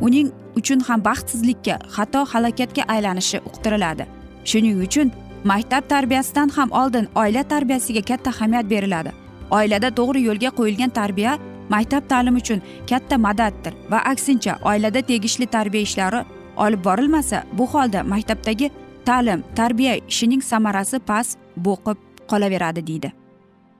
uning 0.00 0.28
uchun 0.58 0.80
ham 0.88 1.04
baxtsizlikka 1.08 1.74
xato 1.96 2.20
halokatga 2.32 2.82
aylanishi 2.94 3.38
uqtiriladi. 3.48 4.04
Shuning 4.50 4.82
uchun 4.86 5.12
maktab 5.50 5.84
tarbiyasidan 5.92 6.48
ham 6.56 6.72
oldin 6.80 7.06
oila 7.22 7.42
tarbiyasiga 7.52 8.02
katta 8.10 8.30
ahamiyat 8.34 8.70
beriladi. 8.72 9.10
Oilada 9.50 9.88
to'g'ri 9.98 10.20
yo'lga 10.28 10.50
qo'yilgan 10.58 10.90
tarbiya 11.00 11.38
maktab 11.74 12.02
ta'limi 12.12 12.40
uchun 12.42 12.60
katta 12.90 13.16
madaddir 13.26 13.72
va 13.92 13.98
aksincha 14.12 14.52
oilada 14.70 15.00
tegishli 15.10 15.46
tarbiya 15.56 15.82
ishlari 15.88 16.20
olib 16.64 16.84
borilmasa 16.84 17.42
bu 17.58 17.66
holda 17.72 18.00
maktabdagi 18.12 18.70
ta'lim 19.08 19.40
tarbiya 19.58 19.94
ishining 20.12 20.42
samarasi 20.50 20.98
past 21.10 21.38
bo'qib 21.66 21.98
qolaveradi 22.30 22.86
deydi. 22.86 23.12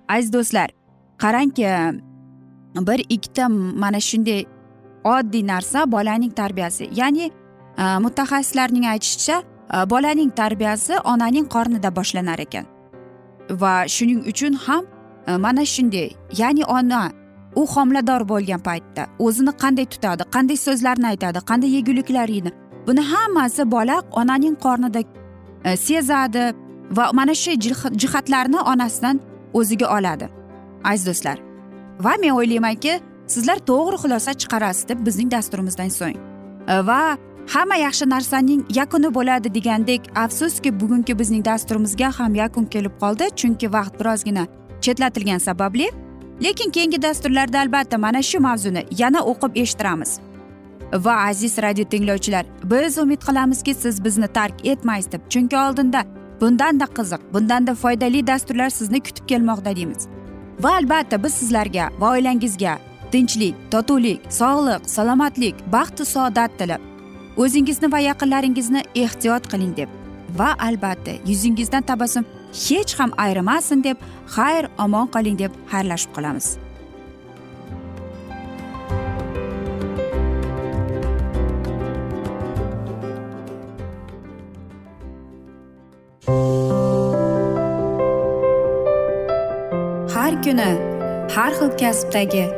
Aziz 0.08 0.32
do'stlar 0.32 0.68
qarangki 1.22 1.64
bir 2.88 3.00
ikkita 3.08 3.48
mana 3.82 4.00
shunday 4.00 4.44
oddiy 5.14 5.46
narsa 5.46 5.84
bolaning 5.92 6.32
tarbiyasi. 6.40 6.90
Ya'ni 7.00 7.26
e, 7.78 7.84
mutaxassislarning 8.04 8.86
aytishicha 8.92 9.42
e, 9.42 9.90
bolaning 9.90 10.30
tarbiyasi 10.40 10.98
onaning 11.12 11.46
qornida 11.54 11.90
boshlanar 11.96 12.38
ekan. 12.46 12.66
Va 13.50 13.88
shuning 13.94 14.20
uchun 14.32 14.52
ham 14.66 14.84
e, 15.26 15.36
mana 15.36 15.64
shunday 15.74 16.08
ya'ni 16.40 16.64
ona 16.64 17.02
u 17.56 17.66
homilador 17.74 18.28
bo'lgan 18.32 18.62
paytda 18.68 19.02
o'zini 19.26 19.52
qanday 19.62 19.86
tutadi 19.94 20.22
qanday 20.34 20.58
so'zlarni 20.66 21.06
aytadi 21.12 21.38
qanday 21.50 21.70
yeguliklar 21.76 22.28
yeydi 22.28 22.52
buni 22.86 23.02
hammasi 23.12 23.70
bola 23.70 23.96
onaning 24.20 24.56
qornida 24.64 25.02
sezadi 25.86 26.44
va 26.96 27.10
mana 27.12 27.34
shu 27.34 27.52
jihatlarni 28.02 28.60
onasidan 28.72 29.20
o'ziga 29.58 29.86
oladi. 29.98 30.26
Aziz 30.84 31.06
do'stlar 31.06 31.38
va 32.00 32.12
men 32.22 32.30
o'ylaymanki 32.30 33.00
sizlar 33.34 33.58
to'g'ri 33.70 33.96
xulosa 34.02 34.34
chiqarasiz 34.40 34.88
deb 34.88 35.06
bizning 35.06 35.30
dasturimizdan 35.30 35.90
so'ng. 35.98 36.16
E, 36.68 36.74
va 36.88 37.00
hamma 37.54 37.76
yaxshi 37.86 38.10
narsaning 38.14 38.62
yakuni 38.80 39.14
bo'ladi 39.14 39.54
degandek 39.54 40.02
afsuski 40.24 40.80
bugungi 40.80 41.18
bizning 41.18 41.44
dasturimizga 41.44 42.08
ham 42.18 42.34
yakun 42.34 42.64
kelib 42.74 42.94
qoldi 43.02 43.30
chunki 43.40 43.72
vaqt 43.72 44.00
birozgina 44.00 44.46
chetlatilgani 44.80 45.40
sababli. 45.40 45.88
Lekin 46.42 46.70
keyingi 46.70 47.02
dasturlarda 47.02 47.60
albatta 47.60 47.98
mana 47.98 48.22
shu 48.22 48.40
mavzuni 48.40 48.82
yana 48.98 49.20
o'qib 49.30 49.56
eshittiramiz. 49.62 50.20
Va 51.04 51.14
aziz 51.30 51.58
radio 51.58 51.84
tinglovchilar 51.84 52.44
biz 52.64 52.98
umid 52.98 53.20
qilamizki 53.28 53.74
siz 53.74 54.04
bizni 54.04 54.28
tark 54.28 54.66
etmaysiz 54.66 55.12
deb 55.12 55.20
chunki 55.30 55.56
oldinda 55.56 56.04
bundanda 56.40 56.84
qiziq 56.84 57.20
bundanda 57.34 57.74
foydali 57.74 58.26
dasturlar 58.26 58.70
sizni 58.70 59.00
kutib 59.00 59.26
kelmoqda 59.26 59.76
deymiz. 59.76 60.08
Va 60.62 60.70
albatta 60.76 61.24
biz 61.24 61.34
sizlarga 61.34 61.90
va 62.00 62.10
oilangizga 62.10 62.78
tinchlik 63.12 63.54
totuvlik 63.72 64.20
sog'lik 64.40 64.82
salomatlik 64.94 65.56
baxtu 65.72 66.04
saodat 66.04 66.50
tilab. 66.58 66.82
O'zingizni 67.42 67.92
va 67.92 68.00
yaqinlaringizni 68.10 68.82
ehtiyot 68.94 69.44
qiling 69.52 69.74
deb. 69.76 69.88
Va 70.38 70.50
albatta 70.68 71.12
yuzingizdan 71.30 71.82
tabassum 71.90 72.24
hech 72.64 72.92
ham 72.98 73.12
ayrimasin 73.24 73.84
deb 73.84 73.96
xayr 74.36 74.68
omon 74.84 75.06
qoling 75.14 75.38
deb 75.38 75.52
xayrlashib 75.72 76.12
qolamiz. 76.16 76.48
Har 90.14 90.32
kuni 90.44 90.70
har 91.34 91.52
xil 91.58 91.70
kasbdagi 91.80 92.57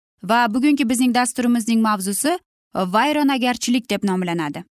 Va 0.23 0.53
bugungi 0.53 0.89
bizning 0.89 1.15
dasturimizning 1.15 1.81
mavzusi 1.81 2.29
e, 2.29 2.39
vayronagarchilik 2.75 3.89
deb 3.89 4.03
nomlanadi. 4.03 4.63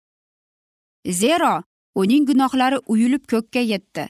Zero 1.08 1.64
uning 1.96 2.28
gunohlari 2.28 2.78
uyulib 2.88 3.26
ko'kka 3.32 3.60
yetdi. 3.60 4.10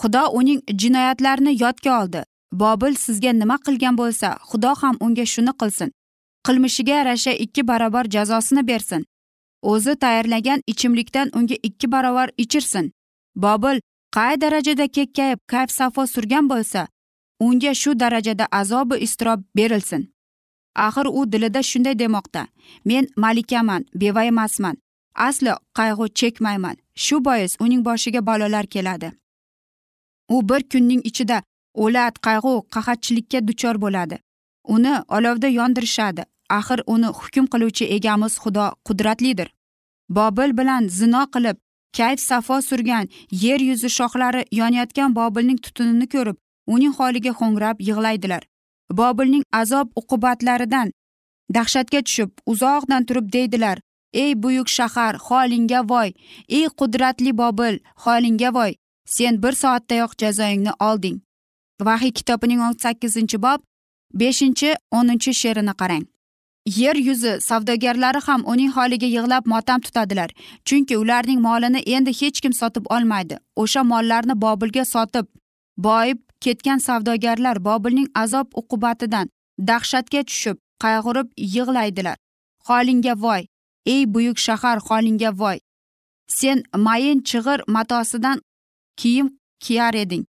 Xudo 0.00 0.24
uning 0.32 0.60
jinoyatlarini 0.80 1.62
yodga 1.62 2.02
oldi. 2.02 2.24
Bobil 2.52 2.94
sizga 2.94 3.32
nima 3.32 3.56
qilgan 3.66 3.98
bo'lsa 3.98 4.28
xudo 4.50 4.74
ham 4.82 4.96
unga 5.00 5.26
shuni 5.26 5.52
qilsin. 5.60 5.92
Qilmishiga 6.46 6.94
yarasha 7.00 7.32
ikki 7.32 7.68
barobar 7.68 8.04
jazosini 8.04 8.66
bersin. 8.66 9.04
O'zi 9.62 9.96
tayyorlagan 9.96 10.62
ichimlikdan 10.66 11.30
unga 11.34 11.56
ikki 11.62 11.92
barobar 11.92 12.30
ichirsin. 12.38 12.92
Bobil 13.36 13.80
qay 14.16 14.40
darajada 14.40 14.86
kekkayib 14.88 15.38
kayf 15.46 15.70
safo 15.70 16.06
surgan 16.06 16.48
bo'lsa 16.50 16.88
unga 17.40 17.74
shu 17.74 18.00
darajada 18.00 18.46
azobi 18.52 18.96
iztirob 19.06 19.40
berilsin. 19.56 20.12
Axir 20.86 21.06
u 21.18 21.32
dilida 21.32 21.62
shunday 21.70 21.98
demoqda. 21.98 22.42
Men 22.84 23.04
malikaman 23.16 23.82
beva 23.94 24.24
emasman. 24.24 24.76
Aslo 25.14 25.54
qayg'u 25.78 26.06
chekmayman. 26.18 26.76
Shu 26.94 27.24
bois 27.24 27.56
uning 27.60 27.84
boshiga 27.84 28.26
balolar 28.26 28.66
keladi. 28.66 29.12
U 30.28 30.48
bir 30.48 30.62
kunning 30.72 31.02
ichida 31.10 31.42
o'lat 31.74 32.14
qayg'u 32.26 32.54
qahatchilikka 32.74 33.48
duchor 33.48 33.76
bo'ladi. 33.84 34.18
Uni 34.74 34.94
olovda 35.08 35.48
yondirishadi. 35.48 36.22
Axir 36.58 36.80
uni 36.86 37.06
hukm 37.06 37.46
qiluvchi 37.52 37.84
egamiz 37.96 38.34
xudo 38.42 38.66
qudratlidir. 38.86 39.48
Bobil 40.16 40.50
bilan 40.58 40.88
zino 40.88 41.22
qilib 41.34 41.56
kayf 41.96 42.20
safo 42.20 42.62
surgan 42.68 43.08
yer 43.30 43.60
yuzi 43.60 43.88
shohlari 43.98 44.42
yonayotgan 44.60 45.14
bobilning 45.18 45.58
tutunini 45.64 46.06
ko'rib 46.14 46.36
uning 46.74 46.94
holiga 46.98 47.32
ho'ngrab 47.40 47.76
yig'laydilar. 47.88 48.42
Bobilning 48.90 49.44
azob 49.52 49.88
uqubatlaridan 49.96 50.92
dahshatga 51.54 52.00
tushib 52.02 52.30
uzoqdan 52.46 53.04
turib 53.04 53.32
deydilar 53.32 53.78
ey 54.12 54.42
buyuk 54.42 54.68
shahar 54.68 55.16
holingga 55.16 55.88
voy! 55.88 56.12
Ey 56.48 56.66
qudratli 56.66 57.38
bobil 57.38 57.78
holingga 58.04 58.54
voy! 58.54 58.74
Sen 59.06 59.42
bir 59.42 59.52
soatdayoq 59.52 60.12
jazoingni 60.18 60.72
olding. 60.80 61.20
Vahiy 61.82 62.12
kitobining 62.12 62.60
o'n 62.60 62.72
sakkizinchi 62.82 63.42
bob 63.42 63.60
beshinchi 64.14 64.74
o'ninchi 64.90 65.34
she'rini 65.34 65.74
qarang. 65.80 66.04
Yer 66.66 66.96
yuzi 66.96 67.40
savdogarlari 67.40 68.20
ham 68.26 68.42
uning 68.46 68.70
holiga 68.76 69.06
yig'lab 69.06 69.46
motam 69.46 69.80
tutadilar 69.80 70.30
chunki 70.64 70.96
ularning 70.96 71.40
molini 71.40 71.80
endi 71.94 72.12
hech 72.20 72.40
kim 72.40 72.52
sotib 72.52 72.84
olmaydi. 72.90 73.38
O'sha 73.56 73.82
mollarni 73.92 74.34
bobilga 74.44 74.84
sotib 74.84 75.26
boyib 75.78 76.18
ketgan 76.44 76.78
savdogarlar 76.86 77.64
bobilning 77.64 78.08
azob 78.14 78.48
uqubatidan 78.60 79.28
dahshatga 79.68 80.22
tushib 80.28 80.56
qayg'urib 80.82 81.28
yig'laydilar. 81.54 82.16
Holingga 82.66 83.14
voy 83.24 83.42
ey 83.86 84.02
buyuk 84.14 84.38
shahar 84.38 84.78
holingga 84.88 85.30
voy. 85.40 85.58
Sen 86.28 86.62
mayin 86.76 87.20
chig'ir 87.28 87.60
matosidan 87.66 88.38
kiyim 88.96 89.28
kiyar 89.60 89.94
eding. 89.94 90.24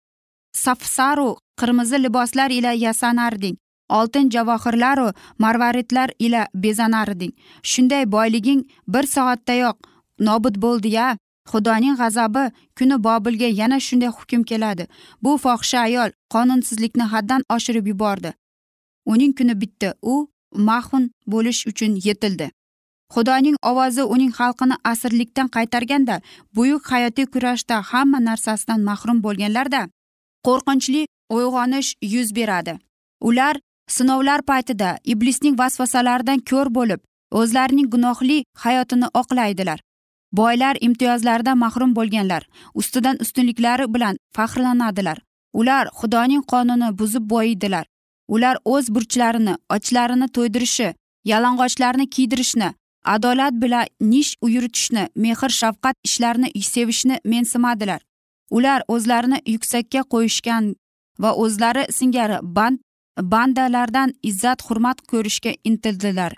Safsaru 0.53 1.29
qirmizi 1.59 2.03
liboslar 2.03 2.49
ila 2.51 2.71
yasanarding 2.71 3.57
oltin 3.89 4.29
javohirlaru 4.29 5.13
marvaridlar 5.39 6.09
ila 6.19 6.47
bezanarding 6.53 7.33
shunday 7.63 8.11
boyliging 8.11 8.61
bir 8.87 9.03
soatdayoq 9.03 9.77
nobud 10.19 10.55
bo'ldi 10.61 10.87
ya 10.87 11.17
xudoning 11.51 11.95
g'azabi 12.01 12.43
kuni 12.77 12.95
bobilga 13.07 13.49
yana 13.61 13.79
shunday 13.87 14.11
hukm 14.17 14.43
keladi. 14.49 14.87
Bu 15.23 15.37
fohisha 15.43 15.79
ayol 15.87 16.09
qonunsizlikni 16.33 17.05
haddan 17.13 17.41
oshirib 17.55 17.87
yubordi. 17.87 18.33
Uning 19.11 19.33
kuni 19.37 19.61
bitdi 19.61 19.93
u 20.01 20.15
mahun 20.69 21.11
bo'lish 21.27 21.67
uchun 21.67 21.99
yetildi. 22.07 22.47
Xudoning 23.13 23.55
ovozi 23.69 24.03
uning 24.13 24.31
xalqini 24.39 24.75
asirlikdan 24.91 25.47
qaytarganda 25.55 26.15
buyuk 26.55 26.91
hayotiy 26.91 27.25
kurashda 27.33 27.75
hamma 27.91 28.19
narsasidan 28.29 28.81
mahrum 28.89 29.23
bo'lganlarda 29.25 29.81
qo'rqinchli 30.47 31.01
uyg'onish 31.37 31.89
yuz 32.13 32.35
beradi. 32.35 32.73
Ular 33.27 33.55
sinovlar 33.95 34.41
paytida 34.49 34.89
iblisning 35.13 35.55
vasvasalaridan 35.61 36.39
ko'r 36.49 36.67
bo'lib 36.77 37.01
o'zlarining 37.39 37.87
gunohli 37.93 38.43
hayotini 38.63 39.07
oqlaydilar. 39.21 39.79
Boylar 40.31 40.77
imtiyozlaridan 40.81 41.57
mahrum 41.57 41.95
bo'lganlar 41.95 42.47
ustidan 42.73 43.17
ustunliklari 43.21 43.93
bilan 43.93 44.17
faxrlanadilar. 44.35 45.17
Ular 45.53 45.87
xudoning 45.99 46.43
qonunini 46.51 46.97
buzib 46.99 47.29
boyiydilar. 47.29 47.85
Ular 48.27 48.57
o'z 48.65 48.89
burchlarini 48.95 49.55
ochlarini 49.69 50.27
to'ydirishi 50.27 50.93
yalang'ochlarni 51.25 52.09
kiydirishni 52.09 52.73
adolat 53.05 53.53
bilan 53.61 53.85
nish 54.01 54.35
yuritishni 54.43 55.09
mehr 55.15 55.49
shafqat 55.61 55.95
ishlarini 56.03 56.63
sevishni 56.63 57.19
mensimadilar. 57.25 58.01
Ular 58.51 58.81
o'zlarini 58.87 59.39
yuksakka 59.45 60.01
qo'yishgan 60.13 60.75
va 61.19 61.31
o'zlari 61.43 61.83
singari 61.91 62.37
band 62.41 62.79
bandalardan 63.21 64.13
izzat 64.23 64.61
hurmat 64.67 65.01
ko'rishga 65.11 65.51
intildilar. 65.63 66.33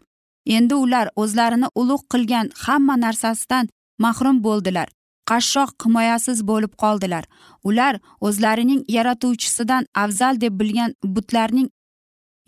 Endi 0.46 0.76
ular 0.76 1.08
o'zlarini 1.16 1.68
ulug' 1.76 2.06
qilgan 2.12 2.50
hamma 2.66 2.96
narsasidan 3.06 3.70
mahrum 4.06 4.44
bo'ldilar. 4.44 4.88
Qashshoq 5.30 5.72
himoyasiz 5.86 6.40
bo'lib 6.50 6.74
qoldilar. 6.84 7.26
Ular 7.64 8.00
o'zlarining 8.28 8.82
yaratuvchisidan 8.96 9.86
afzal 10.04 10.42
deb 10.44 10.54
bilgan 10.60 10.96
butlarning 11.16 11.70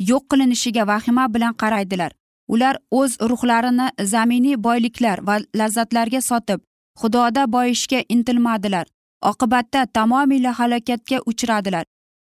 yo'q 0.10 0.24
qilinishiga 0.32 0.88
vahima 0.92 1.26
bilan 1.34 1.54
qaraydilar. 1.62 2.12
Ular 2.54 2.76
o'z 3.00 3.12
ruhlarini 3.30 3.88
zaminiy 4.14 4.58
boyliklar 4.68 5.18
va 5.28 5.36
lazzatlarga 5.60 6.22
sotib 6.30 6.60
xudoda 7.02 7.44
boyishga 7.56 8.00
intilmadilar. 8.16 8.86
Oqibatda 9.32 9.86
tamomila 9.86 10.52
halokatga 10.60 11.18
uchradilar. 11.32 11.86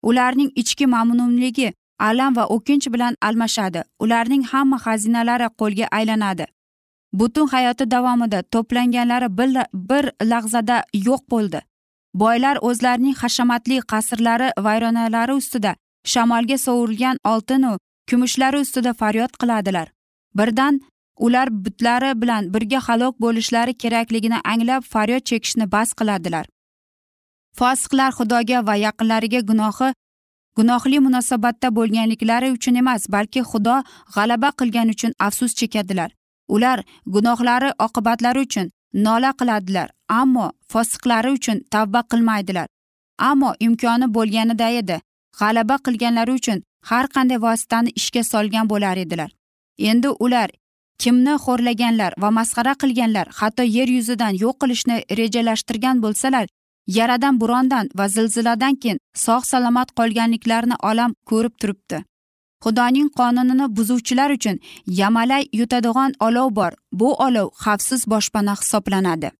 Ularning 0.02 0.50
ichki 0.60 0.86
mamnunligi 0.86 1.72
alam 1.98 2.36
va 2.36 2.44
o'kinch 2.56 2.86
bilan 2.94 3.14
almashadi. 3.28 3.82
Ularning 4.04 4.44
hamma 4.52 4.78
xazinalari 4.84 5.48
qo'lga 5.60 5.86
aylanadi. 5.98 6.46
Butun 7.20 7.46
hayoti 7.54 7.90
davomida 7.90 8.42
to'planganlari 8.54 9.28
bir, 9.38 9.50
bir 9.90 10.04
lahzada 10.30 10.76
yo'q 10.94 11.22
bo'ldi. 11.32 11.60
Boylar 12.14 12.56
o'zlarining 12.68 13.16
hashamatli 13.22 13.80
qasrlari 13.92 14.48
vayronalari 14.66 15.34
ustida 15.40 15.72
shamolga 16.12 16.58
sovurilgan 16.66 17.16
oltinu 17.32 17.78
kumushlari 18.10 18.58
ustida 18.64 18.92
faryod 19.00 19.32
qiladilar. 19.40 19.88
Birdan 20.38 20.80
ular 21.18 21.48
butlari 21.64 22.20
bilan 22.22 22.54
birga 22.54 22.80
halok 22.88 23.14
bo'lishlari 23.24 23.74
kerakligini 23.82 24.38
anglab 24.52 24.82
faryod 24.94 25.24
chekishni 25.30 25.72
bas 25.72 25.92
qiladilar 25.98 26.46
fosiqlar 27.58 28.10
xudoga 28.18 28.58
va 28.68 28.74
yaqinlariga 28.86 29.40
gunohi 29.50 29.88
gunohli 30.58 30.98
munosabatda 31.06 31.68
bo'lganliklari 31.78 32.48
uchun 32.56 32.78
emas 32.82 33.02
balki 33.14 33.42
xudo 33.50 33.76
g'alaba 34.14 34.50
qilgani 34.60 34.94
uchun 34.96 35.12
afsus 35.26 35.54
chekadilar. 35.60 36.10
Ular 36.48 36.78
gunohlari 37.14 37.70
oqibatlari 37.86 38.40
uchun 38.46 38.70
nola 39.06 39.30
qiladilar 39.40 39.88
ammo 40.08 40.46
fosiqlari 40.72 41.30
uchun 41.38 41.58
tavba 41.70 42.02
qilmaydilar. 42.10 42.66
Ammo 43.18 43.50
imkoni 43.60 44.06
bo'lganida 44.16 44.68
edi. 44.80 45.00
G'alaba 45.38 45.76
qilganlari 45.86 46.32
uchun 46.38 46.62
har 46.90 47.06
qanday 47.14 47.38
vositani 47.46 47.90
ishga 48.00 48.22
solgan 48.32 48.70
bo'lar 48.72 48.96
edilar. 49.04 49.30
Endi 49.78 50.08
ular 50.08 50.50
kimni 51.02 51.34
xo'rlaganlar 51.44 52.12
va 52.22 52.30
masxara 52.38 52.74
qilganlar 52.82 53.26
hatto 53.38 53.62
yer 53.76 53.88
yuzidan 53.96 54.34
yo'q 54.44 54.56
qilishni 54.62 54.96
rejalashtirgan 55.20 56.02
bo'lsalar 56.04 56.46
yaradan 56.98 57.40
bo'rondan 57.42 57.90
va 57.98 58.06
zilziladan 58.16 58.74
keyin 58.82 58.98
sog' 59.24 59.48
salomat 59.52 59.88
qolganliklarini 59.98 60.76
olam 60.90 61.14
ko'rib 61.30 61.54
turibdi. 61.60 61.98
Xudoning 62.64 63.08
qonunini 63.18 63.66
buzuvchilar 63.76 64.30
uchun 64.30 64.56
yamalay 64.86 65.44
yutadigan 65.52 66.12
olov 66.20 66.48
bor. 66.58 66.72
Bu 66.92 67.08
olov 67.26 67.48
xavfsiz 67.64 68.02
boshpana 68.12 68.54
hisoblanadi. 68.60 69.30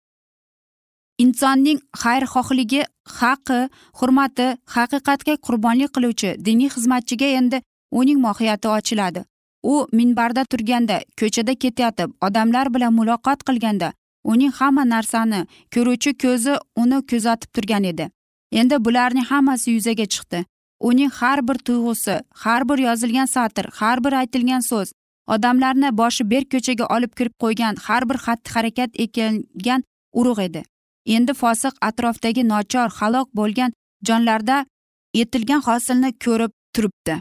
Insonning 1.18 1.81
xayrixohligi 2.02 2.83
haqi 3.20 3.61
hurmati 3.98 4.46
haqiqatga 4.74 5.35
qurbonlik 5.46 5.90
qiluvchi 5.96 6.31
diniy 6.46 6.70
xizmatchiga 6.74 7.28
endi 7.38 7.62
uning 8.00 8.18
mohiyati 8.26 8.68
ochiladi. 8.68 9.24
U 9.62 9.74
minbarda 9.92 10.44
turganda 10.44 10.96
ko'chada 11.20 11.54
ketayotib 11.62 12.11
odamlar 12.26 12.66
bilan 12.74 12.92
muloqot 12.98 13.40
qilganda 13.48 13.88
uning 14.33 14.52
hamma 14.59 14.85
narsani 14.94 15.40
ko'ruvchi 15.74 16.11
ko'zi 16.24 16.54
uni 16.83 16.98
kuzatib 17.11 17.50
turgan 17.54 17.85
edi. 17.92 18.07
Endi 18.52 18.76
bularning 18.85 19.26
hammasi 19.31 19.68
yuzaga 19.76 20.07
chiqdi. 20.14 20.44
Uning 20.81 21.11
har 21.11 21.49
bir 21.49 21.59
tuyg'usi 21.67 22.21
har 22.45 22.69
bir 22.69 22.79
yozilgan 22.79 23.27
satr 23.27 23.67
har 23.81 24.05
bir 24.05 24.12
aytilgan 24.12 24.61
so'z 24.61 24.93
odamlarni 25.35 25.91
boshi 26.01 26.31
berk 26.31 26.51
ko'chaga 26.55 26.87
olib 26.97 27.12
kirib 27.19 27.35
qo'ygan 27.43 27.75
har 27.87 28.03
bir 28.09 28.19
xatti 28.25 28.51
harakat 28.55 28.91
ekilgan 29.05 29.83
urug' 30.21 30.43
edi. 30.49 30.62
Endi 31.07 31.33
fosiq 31.41 31.75
atrofdagi 31.88 32.43
nochor 32.53 32.88
halok 32.99 33.29
bo'lgan 33.38 33.73
jonlarda 34.09 34.67
etilgan 35.14 35.62
hosilni 35.69 36.11
ko'rib 36.25 36.53
turibdi. 36.75 37.21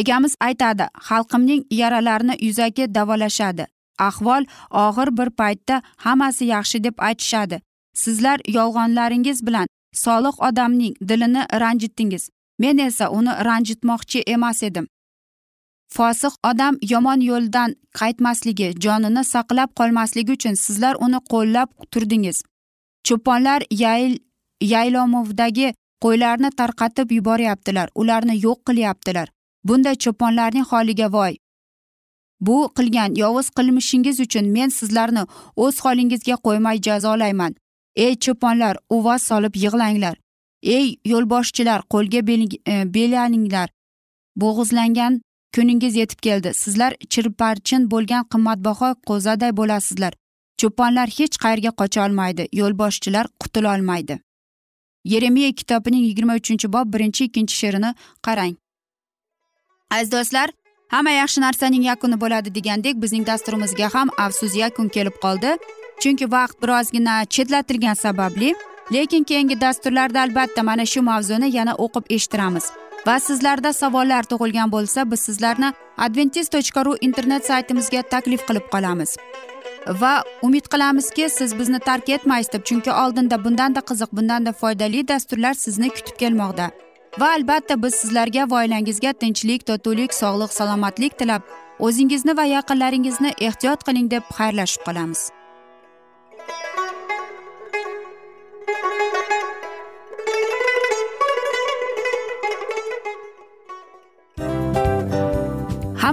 Egamiz 0.00 0.34
aytadi 0.40 0.84
xalqimning 1.08 1.62
yaralarini 1.80 2.34
yuzaki 2.46 2.94
davolashadi. 2.94 3.66
Ahvol 3.98 4.42
og'ir 4.84 5.08
bir 5.18 5.30
paytda 5.40 5.82
hammasi 6.04 6.44
yaxshi 6.54 6.84
deb 6.84 6.96
aytishadi. 7.08 7.60
Sizlar 8.02 8.38
yolg'onlaringiz 8.56 9.46
bilan 9.46 9.66
solih 10.04 10.34
odamning 10.48 10.94
dilini 11.08 11.42
ranjitdingiz. 11.62 12.30
Men 12.58 12.78
esa 12.78 13.10
uni 13.10 13.32
ranjitmoqchi 13.48 14.20
emas 14.26 14.62
edim. 14.62 14.86
Fosiq 15.94 16.34
odam 16.50 16.78
yomon 16.90 17.20
yo'ldan 17.30 17.74
qaytmasligi 17.98 18.68
jonini 18.84 19.22
saqlab 19.24 19.70
qolmasligi 19.78 20.32
uchun 20.32 20.54
sizlar 20.64 20.94
uni 21.06 21.20
qo'llab 21.32 21.68
turdingiz. 21.92 22.42
Cho'ponlar 23.06 23.60
yayl 23.82 24.12
yaylomovdagi 24.72 25.68
qo'ylarni 26.04 26.50
tarqatib 26.60 27.08
yuboryaptilar 27.18 27.88
ularni 27.94 28.34
yo'q 28.46 28.58
qilyaptilar. 28.68 29.28
Bunday 29.64 29.96
cho'ponlarning 30.04 30.66
holiga 30.70 31.08
voy. 31.12 31.34
Bu 32.46 32.56
qilgan 32.76 33.14
yovuz 33.22 33.48
qilmishingiz 33.56 34.20
uchun 34.26 34.46
men 34.56 34.68
sizlarni 34.78 35.22
o'z 35.64 35.80
holingizga 35.84 36.36
qo'ymay 36.46 36.76
jazolayman. 36.86 37.52
Ey 38.04 38.14
cho'ponlar 38.24 38.74
uvvos 38.96 39.22
solib 39.30 39.54
yig'langlar. 39.64 40.16
Ey 40.76 40.96
yo'lboshchilar 41.12 41.80
qo'lga 41.92 42.26
belaninglar 42.96 43.68
e, 43.68 43.72
bo'g'izlangan 44.42 45.20
kuningiz 45.54 45.96
yetib 45.96 46.20
keldi. 46.26 46.54
Sizlar 46.54 46.92
chirparchin 47.12 47.90
bo'lgan 47.90 48.24
qimmatbaho 48.32 48.94
qo'zaday 49.08 49.56
bo'lasizlar. 49.56 50.12
Cho'ponlar 50.60 51.08
hech 51.18 51.36
qayerga 51.44 51.70
qocholmaydi 51.80 52.48
yo'lboshchilar 52.60 53.26
qutulolmaydi 53.42 54.18
yeremiya 55.04 55.52
kitobining 55.52 56.04
yigirma 56.04 56.34
uchinchi 56.34 56.72
bob 56.72 56.92
birinchi 56.92 57.24
ikkinchi 57.24 57.56
she'rini 57.56 57.94
qarang. 58.22 58.54
Aziz 59.90 60.12
do'stlar 60.12 60.50
hamma 60.88 61.10
yaxshi 61.10 61.40
narsaning 61.40 61.82
yakuni 61.90 62.20
bo'ladi 62.20 62.54
degandek 62.54 63.02
bizning 63.02 63.26
dasturimizga 63.26 63.94
ham 63.94 64.08
afsus 64.18 64.56
yakun 64.56 64.88
kelib 64.88 65.16
qoldi. 65.24 65.56
Chunki 66.02 66.30
vaqt 66.36 66.62
birozgina 66.62 67.24
chetlatilgani 67.34 67.96
sababli 67.96 68.54
lekin 68.92 69.24
keyingi 69.24 69.60
dasturlarda 69.60 70.20
albatta 70.20 70.62
mana 70.62 70.86
shu 70.86 71.02
mavzuni 71.02 71.56
yana 71.56 71.74
o'qib 71.74 72.04
eshittiramiz. 72.10 72.70
Va 73.06 73.20
sizlarda 73.20 73.72
savollar 73.72 74.22
tug'ilgan 74.22 74.72
bo'lsa 74.72 75.10
biz 75.10 75.20
sizlarni 75.20 75.72
adventis 75.98 76.48
tochka 76.48 76.84
ru 76.84 76.96
internet 77.00 77.46
saytimizga 77.46 78.02
taklif 78.02 78.46
qilib 78.48 78.66
qolamiz. 78.74 79.16
Va 80.00 80.22
umid 80.42 80.66
qilamizki 80.72 81.28
siz 81.28 81.58
bizni 81.58 81.78
tark 81.78 82.08
etmaysiz 82.08 82.52
deb 82.52 82.64
chunki 82.64 82.92
oldinda 82.92 83.44
bundanda 83.44 83.80
qiziq 83.90 84.10
bundanda 84.12 84.52
foydali 84.52 85.08
dasturlar 85.08 85.54
sizni 85.54 85.90
kutib 85.90 86.16
kelmoqda. 86.22 86.70
Va 87.20 87.28
albatta 87.36 87.82
biz 87.82 87.94
sizlarga 87.94 88.50
va 88.50 88.62
oilangizga 88.62 89.12
tinchlik 89.12 89.66
totuvlik 89.66 90.14
sog'lik 90.14 90.52
salomatlik 90.52 91.18
tilab 91.18 91.42
o'zingizni 91.78 92.36
va 92.36 92.44
yaqinlaringizni 92.56 93.30
ehtiyot 93.48 93.80
qiling 93.86 94.10
deb 94.10 94.24
xayrlashib 94.38 94.82
qolamiz. 94.88 95.30